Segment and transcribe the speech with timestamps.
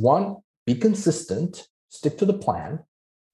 [0.00, 2.80] one, be consistent, stick to the plan,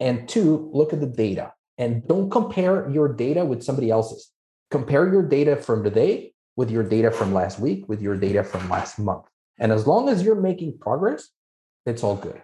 [0.01, 4.33] and two, look at the data and don't compare your data with somebody else's.
[4.71, 8.69] Compare your data from today with your data from last week, with your data from
[8.69, 9.27] last month.
[9.59, 11.29] And as long as you're making progress,
[11.85, 12.43] it's all good.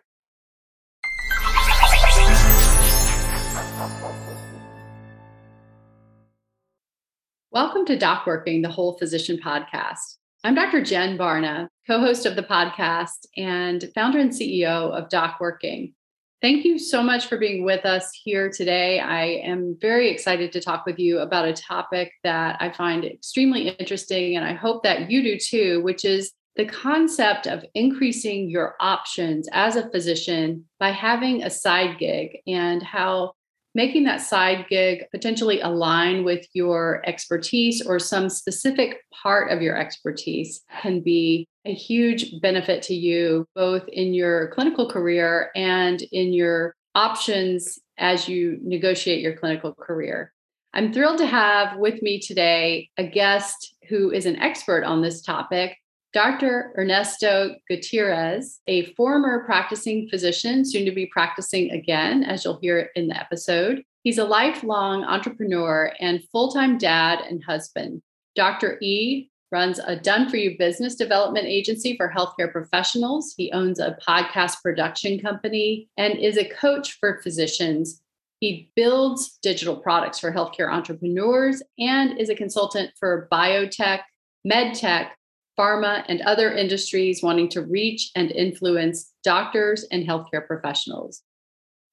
[7.51, 10.17] Welcome to Doc Working, the Whole Physician Podcast.
[10.45, 10.83] I'm Dr.
[10.83, 15.95] Jen Barna, co host of the podcast and founder and CEO of Doc Working.
[16.41, 18.99] Thank you so much for being with us here today.
[18.99, 23.69] I am very excited to talk with you about a topic that I find extremely
[23.69, 28.75] interesting, and I hope that you do too, which is the concept of increasing your
[28.81, 33.35] options as a physician by having a side gig and how
[33.75, 39.77] making that side gig potentially align with your expertise or some specific part of your
[39.77, 46.33] expertise can be a huge benefit to you, both in your clinical career and in
[46.33, 50.33] your options as you negotiate your clinical career.
[50.75, 55.21] I'm thrilled to have with me today a guest who is an expert on this
[55.21, 55.77] topic,
[56.13, 56.75] Dr.
[56.77, 63.09] Ernesto Gutierrez, a former practicing physician, soon to be practicing again, as you'll hear in
[63.09, 63.83] the episode.
[64.05, 68.03] He's a lifelong entrepreneur and full time dad and husband.
[68.35, 68.79] Dr.
[68.83, 73.35] E runs a done for you business development agency for healthcare professionals.
[73.37, 78.03] He owns a podcast production company and is a coach for physicians.
[78.41, 84.01] He builds digital products for healthcare entrepreneurs and is a consultant for biotech,
[84.47, 85.11] medtech,
[85.59, 91.23] pharma, and other industries wanting to reach and influence doctors and healthcare professionals.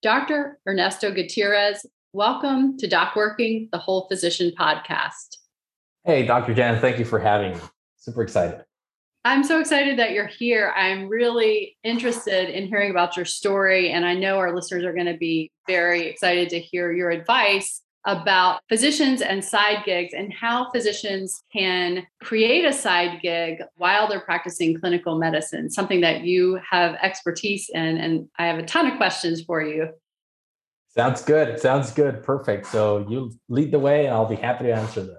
[0.01, 0.59] Dr.
[0.67, 5.37] Ernesto Gutierrez, welcome to Doc Working, the Whole Physician podcast.
[6.05, 6.53] Hey, Dr.
[6.53, 7.61] Jan, thank you for having me.
[7.97, 8.63] Super excited.
[9.25, 10.73] I'm so excited that you're here.
[10.77, 13.91] I'm really interested in hearing about your story.
[13.91, 17.81] And I know our listeners are going to be very excited to hear your advice
[18.05, 24.21] about physicians and side gigs and how physicians can create a side gig while they're
[24.21, 27.97] practicing clinical medicine, something that you have expertise in.
[27.97, 29.89] And I have a ton of questions for you.
[30.89, 31.59] Sounds good.
[31.59, 32.23] Sounds good.
[32.23, 32.65] Perfect.
[32.65, 35.17] So you lead the way, and I'll be happy to answer them.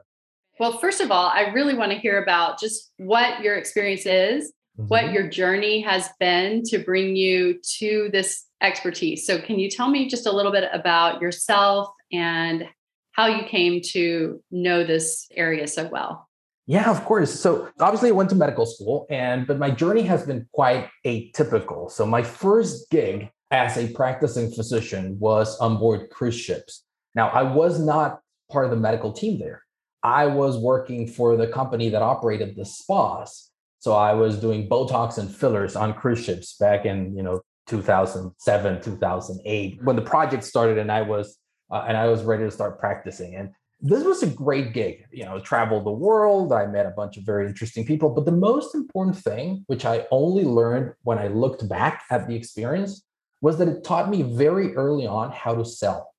[0.58, 4.52] Well, first of all, I really want to hear about just what your experience is,
[4.78, 4.88] mm-hmm.
[4.88, 9.26] what your journey has been to bring you to this expertise.
[9.26, 12.64] So, can you tell me just a little bit about yourself and
[13.12, 16.28] how you came to know this area so well?
[16.66, 17.38] Yeah, of course.
[17.38, 21.90] So obviously I went to medical school and but my journey has been quite atypical.
[21.90, 26.84] So my first gig as a practicing physician was on board cruise ships.
[27.14, 28.20] Now I was not
[28.52, 29.64] part of the medical team there.
[30.02, 33.50] I was working for the company that operated the spas.
[33.80, 38.82] So I was doing Botox and fillers on cruise ships back in, you know, 2007,
[38.82, 41.38] 2008 when the project started and I was
[41.70, 43.34] uh, and I was ready to start practicing.
[43.36, 43.50] And
[43.80, 45.04] this was a great gig.
[45.10, 46.52] You know, traveled the world.
[46.52, 48.10] I met a bunch of very interesting people.
[48.10, 52.34] But the most important thing, which I only learned when I looked back at the
[52.34, 53.04] experience,
[53.40, 56.12] was that it taught me very early on how to sell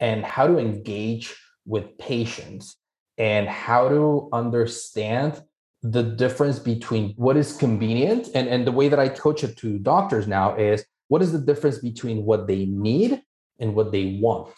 [0.00, 1.36] and how to engage
[1.66, 2.76] with patients
[3.18, 5.42] and how to understand
[5.82, 9.78] the difference between what is convenient and, and the way that I coach it to
[9.78, 13.20] doctors now is what is the difference between what they need
[13.58, 14.52] and what they want.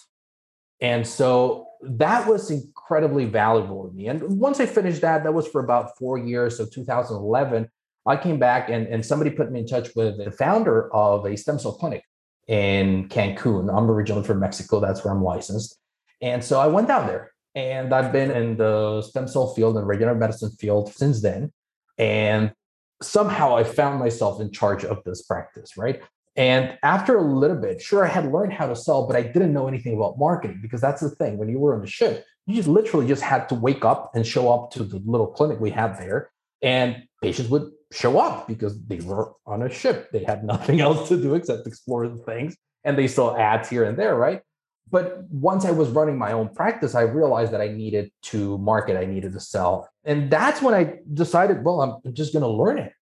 [0.85, 4.09] And so that was incredibly valuable to me.
[4.09, 6.59] And once I finished that, that was for about four years.
[6.59, 7.71] So 2011,
[8.05, 11.39] I came back and, and somebody put me in touch with the founder of a
[11.39, 12.05] stem cell clinic
[12.49, 13.75] in Cancun.
[13.75, 14.79] I'm originally from Mexico.
[14.79, 15.79] That's where I'm licensed.
[16.21, 19.89] And so I went down there and I've been in the stem cell field and
[19.89, 21.51] regenerative medicine field since then.
[21.97, 22.53] And
[23.01, 26.03] somehow I found myself in charge of this practice, right?
[26.37, 29.53] And after a little bit, sure, I had learned how to sell, but I didn't
[29.53, 31.39] know anything about marketing because that's the thing.
[31.39, 34.27] When you were on the ship, you just literally just had to wake up and
[34.27, 36.31] show up to the little clinic we had there.
[36.61, 40.11] And patients would show up because they were on a ship.
[40.11, 42.57] They had nothing else to do except explore the things.
[42.83, 44.43] And they saw ads here and there, right?
[44.91, 48.97] But once I was running my own practice, I realized that I needed to market,
[48.97, 49.89] I needed to sell.
[50.05, 52.93] And that's when I decided, well, I'm just going to learn it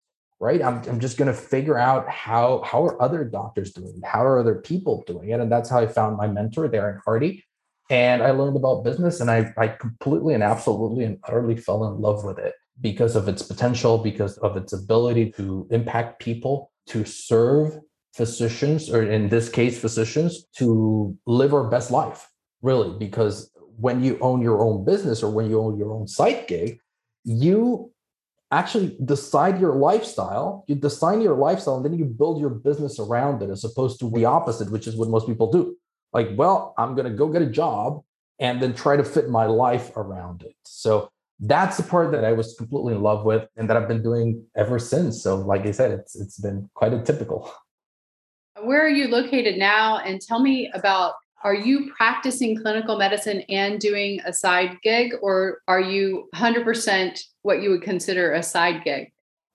[0.43, 0.61] right?
[0.61, 3.95] I'm, I'm just going to figure out how how are other doctors doing?
[3.95, 5.39] It how are other people doing it?
[5.39, 7.45] And that's how i found my mentor Darren Hardy.
[7.89, 12.01] And i learned about business and i, I completely and absolutely and utterly fell in
[12.01, 17.05] love with it because of its potential because of its ability to impact people to
[17.05, 17.79] serve
[18.13, 22.29] physicians or in this case physicians to live our best life
[22.61, 22.97] really.
[22.97, 23.51] Because
[23.85, 26.79] when you own your own business or when you own your own site gig
[27.23, 27.92] you
[28.59, 30.65] actually decide your lifestyle.
[30.67, 34.09] You design your lifestyle and then you build your business around it as opposed to
[34.09, 35.75] the opposite, which is what most people do.
[36.13, 38.03] Like, well, I'm going to go get a job
[38.39, 40.55] and then try to fit my life around it.
[40.63, 41.09] So
[41.39, 44.45] that's the part that I was completely in love with and that I've been doing
[44.55, 45.21] ever since.
[45.21, 47.51] So, like I said, it's it's been quite a typical.
[48.61, 49.97] Where are you located now?
[49.97, 55.59] And tell me about are you practicing clinical medicine and doing a side gig, or
[55.67, 59.11] are you 100% what you would consider a side gig?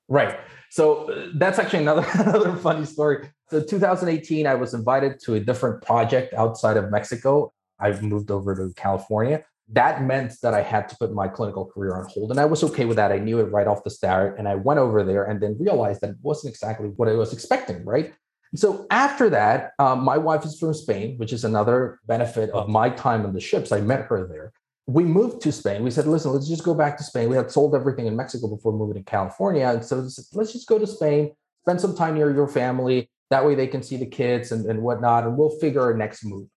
[0.09, 0.39] Right.
[0.71, 3.31] So uh, that's actually another another funny story.
[3.51, 7.53] So 2018, I was invited to a different project outside of Mexico.
[7.81, 9.45] I moved over to California.
[9.71, 12.31] That meant that I had to put my clinical career on hold.
[12.31, 13.13] And I was okay with that.
[13.13, 14.39] I knew it right off the start.
[14.39, 17.33] And I went over there and then realized that it wasn't exactly what I was
[17.33, 18.15] expecting, right?
[18.55, 22.91] So after that, um, my wife is from Spain, which is another benefit of my
[22.91, 23.73] time on the ships.
[23.73, 24.53] I met her there.
[24.87, 25.83] We moved to Spain.
[25.83, 27.29] We said, listen, let's just go back to Spain.
[27.29, 29.69] We had sold everything in Mexico before moving to California.
[29.69, 29.97] And so
[30.33, 31.33] let's just go to Spain,
[31.65, 33.11] spend some time near your family.
[33.31, 36.25] That way they can see the kids and, and whatnot, and we'll figure our next
[36.25, 36.49] move.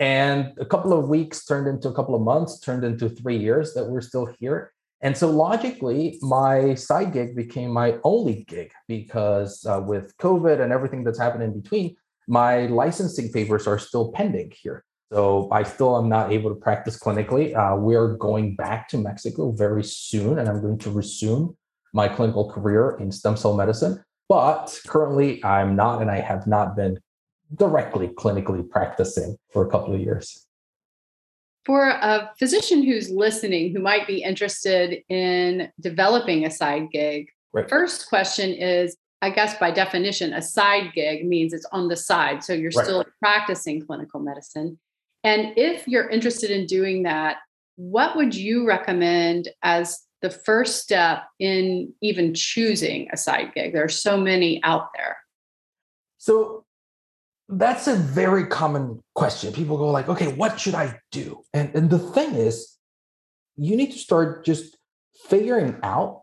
[0.00, 3.74] And a couple of weeks turned into a couple of months, turned into three years
[3.74, 4.72] that we're still here.
[5.02, 10.72] And so logically, my side gig became my only gig because uh, with COVID and
[10.72, 11.96] everything that's happened in between,
[12.28, 14.84] my licensing papers are still pending here.
[15.12, 17.54] So I still am not able to practice clinically.
[17.54, 21.56] Uh, we are going back to Mexico very soon, and I'm going to resume
[21.92, 24.02] my clinical career in stem cell medicine.
[24.28, 26.98] But currently, I'm not, and I have not been
[27.54, 30.46] directly clinically practicing for a couple of years
[31.66, 37.68] for a physician who's listening who might be interested in developing a side gig, right.
[37.68, 42.44] first question is I guess by definition, a side gig means it's on the side.
[42.44, 42.84] So you're right.
[42.84, 44.78] still practicing clinical medicine.
[45.24, 47.38] And if you're interested in doing that,
[47.76, 53.72] what would you recommend as the first step in even choosing a side gig?
[53.72, 55.16] There are so many out there.
[56.18, 56.65] So
[57.48, 59.52] that's a very common question.
[59.52, 61.42] People go like, okay, what should I do?
[61.52, 62.76] And, and the thing is,
[63.56, 64.76] you need to start just
[65.28, 66.22] figuring out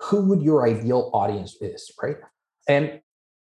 [0.00, 2.16] who would your ideal audience is, right?
[2.68, 3.00] And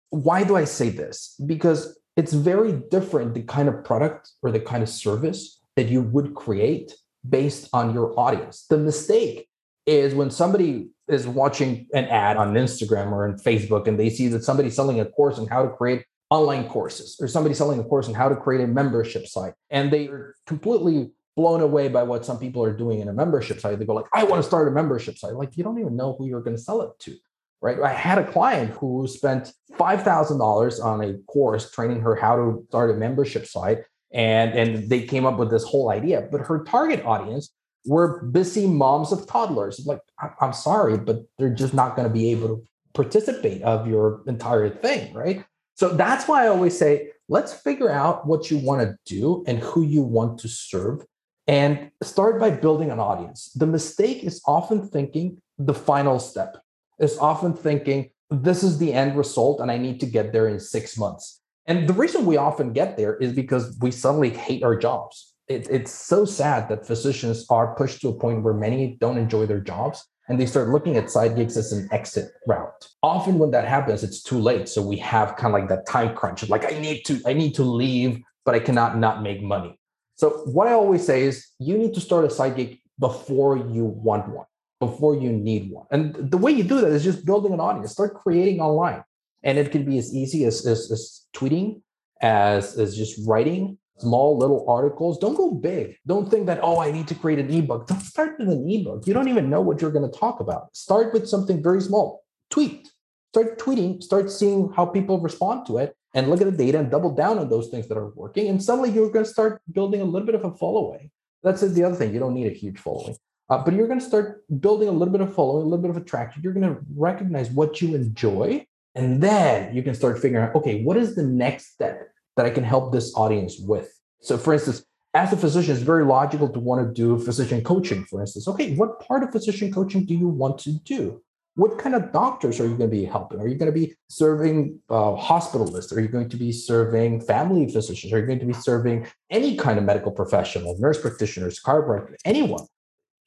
[0.10, 1.36] why do I say this?
[1.46, 6.02] Because it's very different the kind of product or the kind of service that you
[6.02, 6.94] would create
[7.28, 8.66] based on your audience.
[8.70, 9.50] The mistake
[9.86, 14.28] is when somebody is watching an ad on Instagram or on Facebook and they see
[14.30, 16.06] that somebody's selling a course on how to create
[16.36, 19.54] online courses or somebody selling a course on how to create a membership site.
[19.70, 23.60] And they are completely blown away by what some people are doing in a membership
[23.60, 23.78] site.
[23.78, 25.34] They go like i want to start a membership site.
[25.34, 27.16] Like you don't even know who you're going to sell it to
[27.62, 27.82] right?
[27.82, 32.92] I had a client who spent $5000 on a course training her how to start
[32.92, 33.80] a membership site
[34.14, 37.54] and and they came up with this whole idea but her target audience
[37.86, 39.86] were busy moms of toddlers.
[39.86, 40.02] Like
[40.42, 44.70] i'm sorry but they're just not going to be able to participate of your entire
[44.70, 45.44] thing right
[45.76, 49.60] so that's why I always say, let's figure out what you want to do and
[49.60, 51.06] who you want to serve
[51.48, 53.52] and start by building an audience.
[53.56, 56.58] The mistake is often thinking the final step,
[57.00, 60.60] is often thinking this is the end result and I need to get there in
[60.60, 61.42] six months.
[61.68, 65.34] And the reason we often get there is because we suddenly hate our jobs.
[65.48, 69.46] It, it's so sad that physicians are pushed to a point where many don't enjoy
[69.46, 72.88] their jobs and they start looking at side gigs as an exit route.
[73.04, 74.68] Often when that happens, it's too late.
[74.68, 76.48] So we have kind of like that time crunch.
[76.50, 79.78] Like I need to, I need to leave, but I cannot not make money.
[80.16, 83.86] So what I always say is you need to start a side gig before you
[83.86, 84.46] want one,
[84.80, 85.86] before you need one.
[85.92, 89.04] And the way you do that is just building an audience, start creating online.
[89.44, 91.82] And it can be as easy as, as, as tweeting,
[92.22, 95.18] as, as just writing, small little articles.
[95.20, 95.98] Don't go big.
[96.06, 97.88] Don't think that, oh, I need to create an ebook.
[97.88, 99.08] Don't start with an ebook.
[99.08, 100.76] You don't even know what you're going to talk about.
[100.76, 102.24] Start with something very small.
[102.50, 102.90] Tweet.
[103.34, 106.90] Start tweeting, start seeing how people respond to it, and look at the data and
[106.90, 108.48] double down on those things that are working.
[108.48, 111.12] And suddenly you're going to start building a little bit of a following.
[111.44, 112.14] That's the other thing.
[112.14, 113.18] You don't need a huge following.
[113.50, 115.92] Uh, but you're going to start building a little bit of following, a little bit
[115.92, 116.42] of attraction.
[116.42, 118.66] You're going to recognize what you enjoy.
[118.96, 122.08] And then you can start figuring out, okay, what is the next step?
[122.36, 123.92] That I can help this audience with.
[124.22, 128.04] So, for instance, as a physician, it's very logical to want to do physician coaching,
[128.04, 128.48] for instance.
[128.50, 131.22] Okay, what part of physician coaching do you want to do?
[131.56, 133.40] What kind of doctors are you going to be helping?
[133.40, 135.96] Are you going to be serving uh, hospitalists?
[135.96, 138.12] Are you going to be serving family physicians?
[138.12, 142.66] Are you going to be serving any kind of medical professional, nurse practitioners, chiropractor, anyone?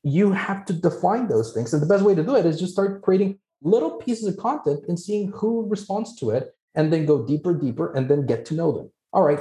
[0.02, 1.72] You have to define those things.
[1.72, 4.84] And the best way to do it is just start creating little pieces of content
[4.88, 8.54] and seeing who responds to it, and then go deeper, deeper, and then get to
[8.54, 9.40] know them all right,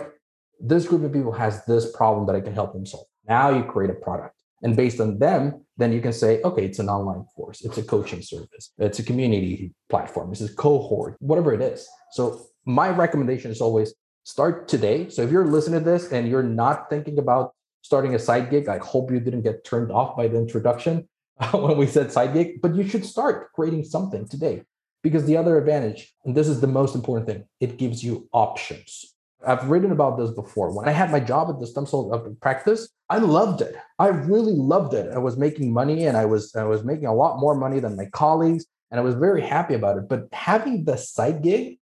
[0.60, 3.05] this group of people has this problem that I can help them solve.
[3.27, 4.34] Now you create a product.
[4.63, 7.84] And based on them, then you can say, okay, it's an online course, it's a
[7.84, 11.88] coaching service, it's a community platform, it's a cohort, whatever it is.
[12.13, 13.93] So my recommendation is always
[14.24, 15.10] start today.
[15.10, 17.53] So if you're listening to this and you're not thinking about
[17.84, 21.07] starting a side gig, I hope you didn't get turned off by the introduction
[21.51, 24.63] when we said side gig, but you should start creating something today.
[25.03, 29.13] Because the other advantage, and this is the most important thing, it gives you options.
[29.46, 30.72] I've written about this before.
[30.72, 33.75] When I had my job at the stem cell uh, practice, I loved it.
[34.00, 35.13] I really loved it.
[35.13, 37.96] I was making money and I was I was making a lot more money than
[37.96, 40.10] my colleagues and I was very happy about it.
[40.10, 41.79] But having the side gig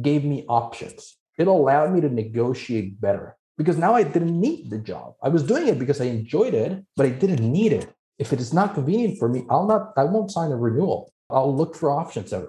[0.00, 1.16] gave me options.
[1.38, 5.14] It allowed me to negotiate better because now I didn't need the job.
[5.22, 7.92] I was doing it because I enjoyed it, but I didn't need it.
[8.18, 11.12] If it is not convenient for me, I'll not I won't sign a renewal.
[11.30, 12.48] I'll look for options out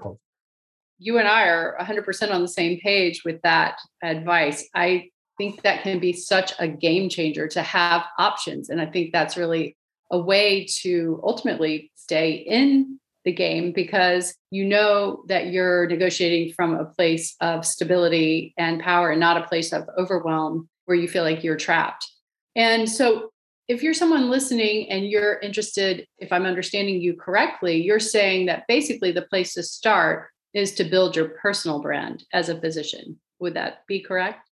[0.99, 4.67] you and I are 100% on the same page with that advice.
[4.75, 8.69] I think that can be such a game changer to have options.
[8.69, 9.77] And I think that's really
[10.11, 16.75] a way to ultimately stay in the game because you know that you're negotiating from
[16.75, 21.23] a place of stability and power and not a place of overwhelm where you feel
[21.23, 22.07] like you're trapped.
[22.55, 23.29] And so
[23.67, 28.65] if you're someone listening and you're interested, if I'm understanding you correctly, you're saying that
[28.67, 33.19] basically the place to start is to build your personal brand as a physician.
[33.39, 34.49] Would that be correct?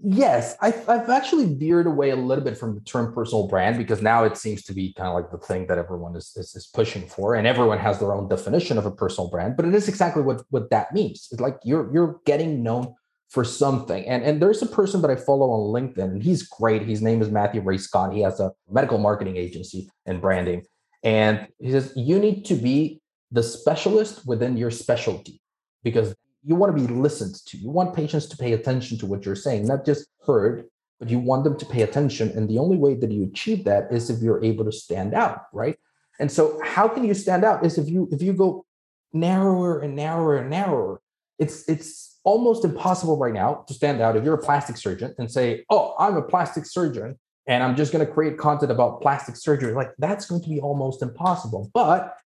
[0.00, 4.00] Yes, I've, I've actually veered away a little bit from the term personal brand because
[4.00, 6.68] now it seems to be kind of like the thing that everyone is, is, is,
[6.68, 9.56] pushing for, and everyone has their own definition of a personal brand.
[9.56, 11.26] But it is exactly what, what that means.
[11.32, 12.94] It's like you're you're getting known
[13.28, 14.06] for something.
[14.06, 16.82] And, and there's a person that I follow on LinkedIn, and he's great.
[16.82, 18.14] His name is Matthew Ray Scott.
[18.14, 20.64] He has a medical marketing agency and branding.
[21.02, 25.40] And he says, you need to be the specialist within your specialty
[25.82, 27.58] because you want to be listened to.
[27.58, 30.64] You want patients to pay attention to what you're saying, not just heard,
[30.98, 32.30] but you want them to pay attention.
[32.30, 35.42] And the only way that you achieve that is if you're able to stand out,
[35.52, 35.76] right?
[36.20, 38.64] And so how can you stand out is if you if you go
[39.12, 41.00] narrower and narrower and narrower.
[41.38, 45.30] It's it's almost impossible right now to stand out if you're a plastic surgeon and
[45.30, 49.36] say, "Oh, I'm a plastic surgeon and I'm just going to create content about plastic
[49.36, 51.70] surgery." Like that's going to be almost impossible.
[51.72, 52.16] But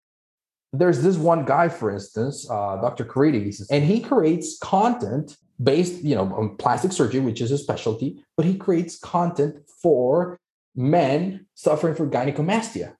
[0.73, 3.05] there's this one guy, for instance, uh, Dr.
[3.05, 8.25] Carides, and he creates content based, you know, on plastic surgery, which is a specialty,
[8.37, 10.39] but he creates content for
[10.75, 12.95] men suffering from gynecomastia.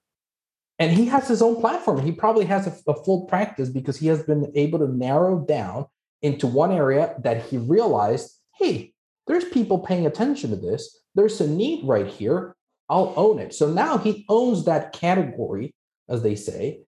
[0.79, 2.01] And he has his own platform.
[2.01, 5.87] He probably has a, a full practice because he has been able to narrow down
[6.21, 8.93] into one area that he realized, hey,
[9.27, 11.01] there's people paying attention to this.
[11.15, 12.55] There's a need right here.
[12.89, 13.53] I'll own it.
[13.53, 15.73] So now he owns that category,
[16.09, 16.81] as they say,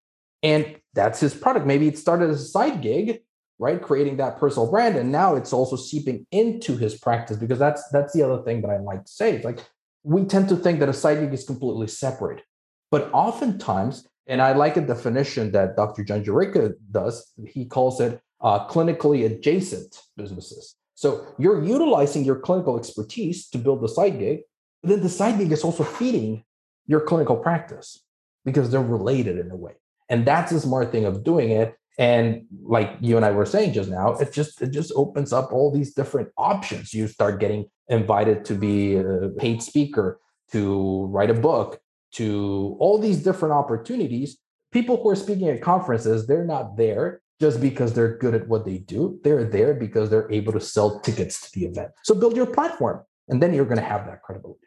[0.45, 1.65] and that's his product.
[1.65, 3.21] Maybe it started as a side gig,
[3.57, 3.81] right?
[3.81, 4.95] Creating that personal brand.
[4.95, 8.69] And now it's also seeping into his practice because that's that's the other thing that
[8.69, 9.35] I like to say.
[9.35, 9.59] It's like
[10.03, 12.43] we tend to think that a side gig is completely separate.
[12.91, 16.03] But oftentimes, and I like a definition that Dr.
[16.03, 20.75] John Jurica does, he calls it uh, clinically adjacent businesses.
[20.93, 24.41] So you're utilizing your clinical expertise to build the side gig,
[24.83, 26.43] but then the side gig is also feeding
[26.85, 28.05] your clinical practice
[28.45, 29.73] because they're related in a way.
[30.09, 31.75] And that's the smart thing of doing it.
[31.97, 35.53] And like you and I were saying just now, it just it just opens up
[35.53, 36.93] all these different options.
[36.93, 40.19] You start getting invited to be a paid speaker,
[40.51, 41.79] to write a book,
[42.13, 44.37] to all these different opportunities.
[44.71, 48.65] People who are speaking at conferences, they're not there just because they're good at what
[48.65, 49.19] they do.
[49.23, 51.91] They're there because they're able to sell tickets to the event.
[52.03, 54.59] So build your platform, and then you're going to have that credibility.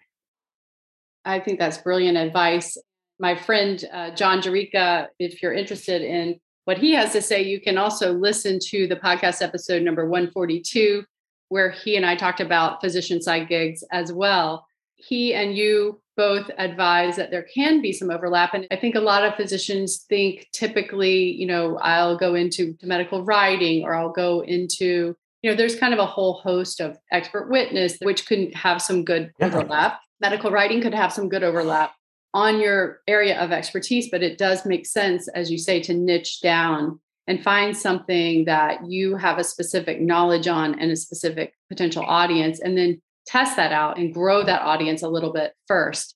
[1.26, 2.78] I think that's brilliant advice
[3.18, 7.60] my friend uh, John Jurica, if you're interested in what he has to say, you
[7.60, 11.04] can also listen to the podcast episode number 142,
[11.48, 14.66] where he and I talked about physician side gigs as well.
[14.96, 18.52] He and you both advise that there can be some overlap.
[18.52, 23.24] And I think a lot of physicians think typically, you know, I'll go into medical
[23.24, 27.48] writing or I'll go into, you know, there's kind of a whole host of expert
[27.48, 30.00] witness, which could have some good overlap.
[30.20, 31.92] Medical writing could have some good overlap
[32.34, 36.40] on your area of expertise, but it does make sense, as you say, to niche
[36.40, 42.02] down and find something that you have a specific knowledge on and a specific potential
[42.06, 46.14] audience, and then test that out and grow that audience a little bit first.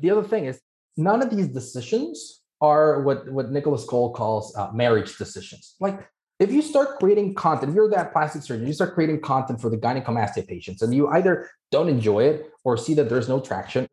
[0.00, 0.60] The other thing is,
[0.96, 5.76] none of these decisions are what, what Nicolas Cole calls uh, marriage decisions.
[5.80, 6.08] Like,
[6.40, 9.70] if you start creating content, if you're that plastic surgeon, you start creating content for
[9.70, 13.86] the gynecomastia patients, and you either don't enjoy it or see that there's no traction,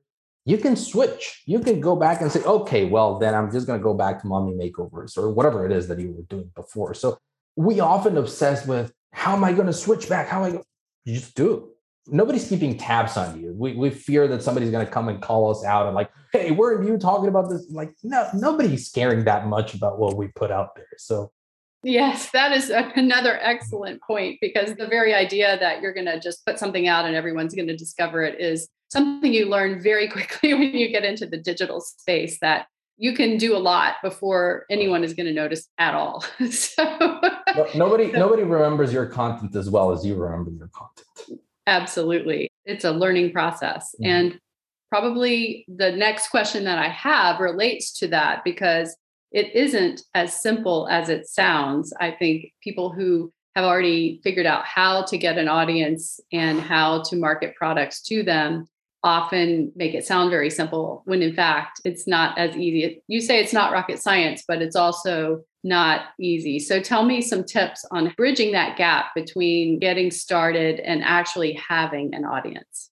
[0.48, 1.44] you can switch.
[1.46, 4.22] You can go back and say, okay, well, then I'm just going to go back
[4.22, 6.94] to mommy makeovers or whatever it is that you were doing before.
[6.94, 7.18] So
[7.58, 10.30] we often obsess with how am I going to switch back?
[10.30, 10.64] How am I going?
[11.04, 11.54] You just do.
[11.54, 11.64] it.
[12.14, 13.54] nobody's keeping tabs on you.
[13.58, 16.52] We, we fear that somebody's going to come and call us out and like, hey,
[16.52, 17.70] weren't you talking about this?
[17.70, 20.88] Like, no, nobody's caring that much about what we put out there.
[20.98, 21.30] So,
[21.88, 26.46] yes, that is another excellent point because the very idea that you're going to just
[26.46, 30.54] put something out and everyone's going to discover it is something you learn very quickly
[30.54, 32.68] when you get into the digital space that
[32.98, 36.22] you can do a lot before anyone is going to notice at all.
[36.50, 36.84] so
[37.56, 41.42] no, nobody nobody remembers your content as well as you remember your content.
[41.68, 42.50] Absolutely.
[42.66, 43.96] It's a learning process.
[44.02, 44.10] Mm-hmm.
[44.10, 44.40] And
[44.90, 48.96] probably the next question that I have relates to that because
[49.32, 51.94] it isn't as simple as it sounds.
[52.00, 57.02] I think people who have already figured out how to get an audience and how
[57.04, 58.68] to market products to them
[59.04, 63.02] often make it sound very simple when in fact it's not as easy.
[63.08, 66.60] You say it's not rocket science, but it's also not easy.
[66.60, 72.14] So tell me some tips on bridging that gap between getting started and actually having
[72.14, 72.92] an audience.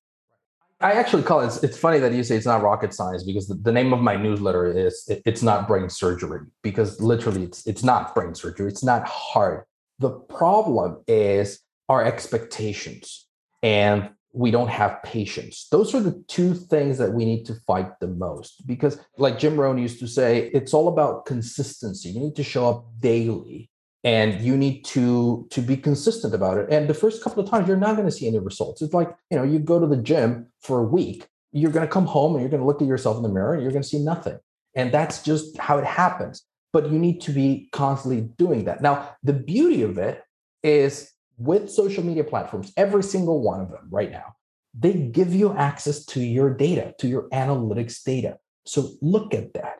[0.85, 3.55] I actually call it, it's funny that you say it's not rocket science because the,
[3.55, 7.83] the name of my newsletter is it, It's Not Brain Surgery because literally it's, it's
[7.83, 8.67] not brain surgery.
[8.67, 9.63] It's not hard.
[9.97, 13.25] The problem is our expectations.
[13.63, 15.67] And we don't have patience.
[15.71, 19.59] Those are the two things that we need to fight the most because, like Jim
[19.59, 22.09] Rohn used to say, it's all about consistency.
[22.09, 23.71] You need to show up daily
[24.05, 26.69] and you need to to be consistent about it.
[26.69, 28.81] And the first couple of times you're not going to see any results.
[28.81, 31.91] It's like you know you go to the gym for a week you're going to
[31.91, 33.81] come home and you're going to look at yourself in the mirror and you're going
[33.81, 34.37] to see nothing.
[34.75, 36.43] And that's just how it happens.
[36.73, 38.81] But you need to be constantly doing that.
[38.81, 40.21] Now the beauty of it
[40.63, 44.35] is with social media platforms, every single one of them right now,
[44.77, 48.37] they give you access to your data, to your analytics data.
[48.65, 49.79] So look at that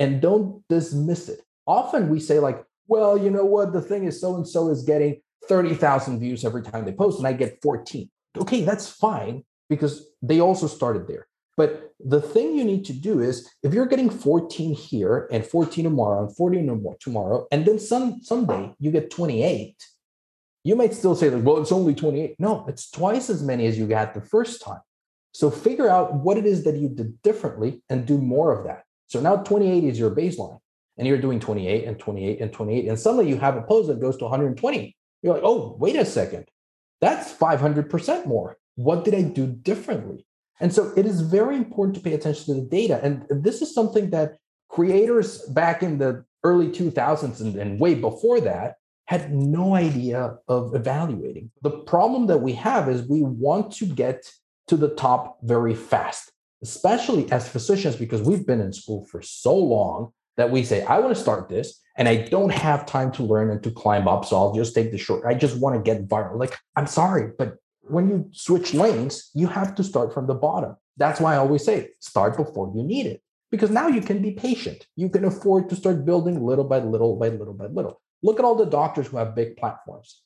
[0.00, 1.40] and don't dismiss it.
[1.68, 3.72] Often we say, like, well, you know what?
[3.72, 7.26] The thing is, so and so is getting 30,000 views every time they post, and
[7.26, 8.10] I get 14.
[8.38, 11.26] Okay, that's fine because they also started there.
[11.56, 15.84] But the thing you need to do is if you're getting 14 here and 14
[15.84, 19.76] tomorrow and 14 tomorrow, and then some someday you get 28,
[20.64, 22.36] you might still say like, well, it's only 28.
[22.38, 24.80] No, it's twice as many as you got the first time.
[25.32, 28.84] So figure out what it is that you did differently and do more of that.
[29.08, 30.58] So now 28 is your baseline.
[30.98, 32.88] And you're doing 28 and 28 and 28.
[32.88, 34.96] And suddenly you have a post that goes to 120.
[35.22, 36.46] You're like, oh, wait a second.
[37.00, 38.58] That's 500% more.
[38.76, 40.26] What did I do differently?
[40.60, 43.00] And so it is very important to pay attention to the data.
[43.02, 44.36] And this is something that
[44.68, 48.76] creators back in the early 2000s and, and way before that
[49.06, 51.50] had no idea of evaluating.
[51.62, 54.30] The problem that we have is we want to get
[54.68, 59.54] to the top very fast, especially as physicians, because we've been in school for so
[59.54, 63.22] long that we say, I want to start this and I don't have time to
[63.22, 64.24] learn and to climb up.
[64.24, 65.24] So I'll just take the short.
[65.26, 66.38] I just want to get viral.
[66.38, 70.76] Like, I'm sorry, but when you switch lanes, you have to start from the bottom.
[70.96, 73.22] That's why I always say start before you need it.
[73.50, 74.86] Because now you can be patient.
[74.96, 78.00] You can afford to start building little by little by little by little.
[78.22, 80.22] Look at all the doctors who have big platforms.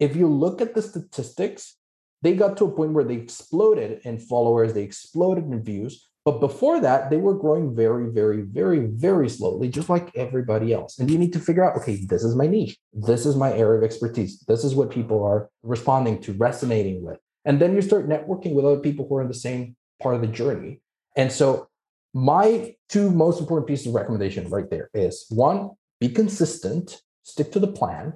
[0.00, 1.76] If you look at the statistics,
[2.22, 6.08] they got to a point where they exploded in followers, they exploded in views.
[6.24, 10.98] But before that, they were growing very, very, very, very slowly, just like everybody else.
[10.98, 12.78] And you need to figure out okay, this is my niche.
[12.94, 14.40] This is my area of expertise.
[14.48, 17.18] This is what people are responding to, resonating with.
[17.44, 20.22] And then you start networking with other people who are in the same part of
[20.22, 20.80] the journey.
[21.14, 21.68] And so,
[22.14, 27.58] my two most important pieces of recommendation right there is one, be consistent, stick to
[27.58, 28.14] the plan,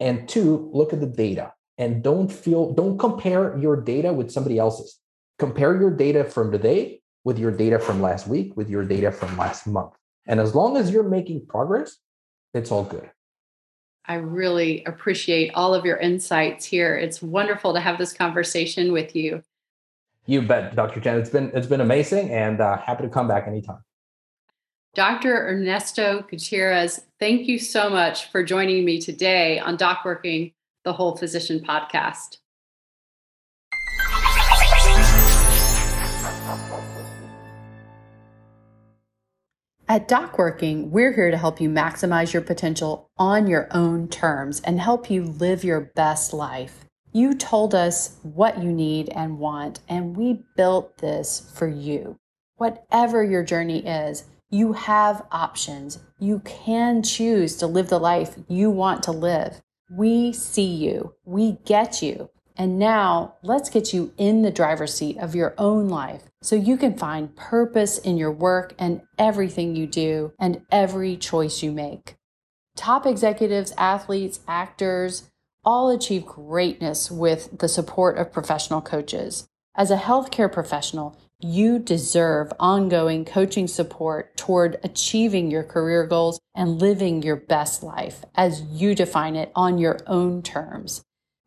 [0.00, 4.58] and two, look at the data and don't feel don't compare your data with somebody
[4.58, 4.98] else's.
[5.38, 9.36] Compare your data from today with your data from last week, with your data from
[9.36, 9.92] last month.
[10.28, 11.96] And as long as you're making progress,
[12.54, 13.10] it's all good.
[14.06, 16.94] I really appreciate all of your insights here.
[16.94, 19.42] It's wonderful to have this conversation with you.
[20.26, 21.00] You bet, Dr.
[21.00, 21.18] Chen.
[21.18, 23.82] It's been it's been amazing, and uh, happy to come back anytime.
[24.94, 25.48] Dr.
[25.48, 30.52] Ernesto Gutierrez, thank you so much for joining me today on Doc Working,
[30.84, 32.38] the Whole Physician podcast.
[39.88, 44.60] At Doc Working, we're here to help you maximize your potential on your own terms
[44.62, 46.84] and help you live your best life.
[47.12, 52.18] You told us what you need and want, and we built this for you.
[52.56, 56.00] Whatever your journey is, you have options.
[56.18, 59.62] You can choose to live the life you want to live.
[59.88, 61.14] We see you.
[61.24, 62.30] We get you.
[62.56, 66.76] And now let's get you in the driver's seat of your own life so you
[66.76, 72.16] can find purpose in your work and everything you do and every choice you make.
[72.74, 75.30] Top executives, athletes, actors,
[75.64, 79.48] all achieve greatness with the support of professional coaches.
[79.74, 86.80] As a healthcare professional, you deserve ongoing coaching support toward achieving your career goals and
[86.80, 91.02] living your best life as you define it on your own terms.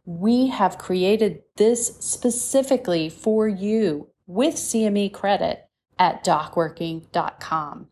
[0.09, 5.69] We have created this specifically for you with CME credit
[5.99, 7.89] at docworking.com.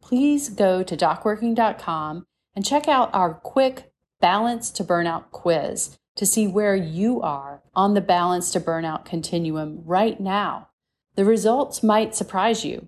[0.00, 2.24] Please go to docworking.com
[2.54, 7.94] and check out our quick Balance to Burnout quiz to see where you are on
[7.94, 10.68] the Balance to Burnout continuum right now.
[11.16, 12.86] The results might surprise you.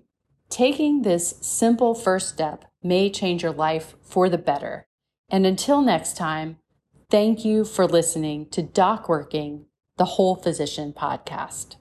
[0.49, 4.87] Taking this simple first step may change your life for the better.
[5.29, 6.59] And until next time,
[7.09, 9.65] thank you for listening to Doc Working,
[9.97, 11.75] the Whole Physician podcast.